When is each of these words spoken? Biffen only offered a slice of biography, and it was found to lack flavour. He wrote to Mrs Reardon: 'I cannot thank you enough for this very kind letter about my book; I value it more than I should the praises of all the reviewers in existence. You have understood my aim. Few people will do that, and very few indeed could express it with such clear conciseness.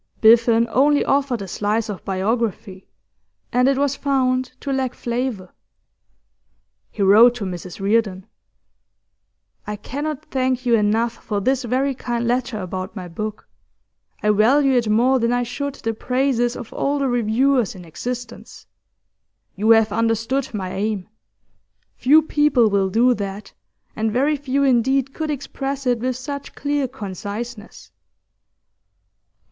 Biffen 0.19 0.67
only 0.71 1.05
offered 1.05 1.43
a 1.43 1.47
slice 1.47 1.87
of 1.87 2.03
biography, 2.03 2.87
and 3.53 3.67
it 3.67 3.77
was 3.77 3.95
found 3.95 4.45
to 4.59 4.73
lack 4.73 4.95
flavour. 4.95 5.53
He 6.89 7.03
wrote 7.03 7.35
to 7.35 7.45
Mrs 7.45 7.79
Reardon: 7.79 8.25
'I 9.67 9.75
cannot 9.75 10.25
thank 10.31 10.65
you 10.65 10.73
enough 10.73 11.23
for 11.23 11.39
this 11.39 11.65
very 11.65 11.93
kind 11.93 12.27
letter 12.27 12.59
about 12.61 12.95
my 12.95 13.07
book; 13.07 13.47
I 14.23 14.31
value 14.31 14.73
it 14.73 14.89
more 14.89 15.19
than 15.19 15.31
I 15.31 15.43
should 15.43 15.75
the 15.75 15.93
praises 15.93 16.55
of 16.55 16.73
all 16.73 16.97
the 16.97 17.07
reviewers 17.07 17.75
in 17.75 17.85
existence. 17.85 18.65
You 19.55 19.69
have 19.69 19.91
understood 19.91 20.51
my 20.51 20.71
aim. 20.73 21.09
Few 21.95 22.23
people 22.23 22.71
will 22.71 22.89
do 22.89 23.13
that, 23.13 23.53
and 23.95 24.11
very 24.11 24.35
few 24.35 24.63
indeed 24.63 25.13
could 25.13 25.29
express 25.29 25.85
it 25.85 25.99
with 25.99 26.15
such 26.15 26.55
clear 26.55 26.87
conciseness. 26.87 27.91